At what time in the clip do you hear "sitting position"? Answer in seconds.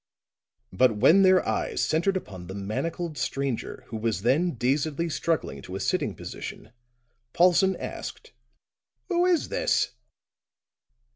5.79-6.71